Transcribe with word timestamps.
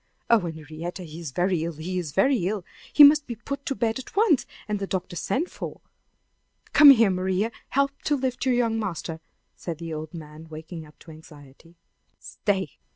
Oh, 0.31 0.39
Henrietta! 0.39 1.03
he 1.03 1.19
is 1.19 1.29
very 1.29 1.63
ill 1.63 1.73
he 1.75 1.99
is 1.99 2.11
very 2.11 2.47
ill! 2.47 2.65
He 2.91 3.03
must 3.03 3.27
be 3.27 3.35
put 3.35 3.63
to 3.67 3.75
bed 3.75 3.99
at 3.99 4.15
once, 4.15 4.47
and 4.67 4.79
the 4.79 4.87
doctor 4.87 5.15
sent 5.15 5.47
for! 5.51 5.79
Come 6.73 6.89
here, 6.89 7.11
Maria! 7.11 7.51
Help 7.69 7.91
me 7.91 7.97
to 8.05 8.15
lift 8.17 8.43
your 8.47 8.55
young 8.55 8.79
master," 8.79 9.19
said 9.55 9.77
the 9.77 9.93
old 9.93 10.15
man, 10.15 10.47
waking 10.49 10.87
up 10.87 10.97
to 11.01 11.11
anxiety. 11.11 11.75
"Stay! 12.17 12.79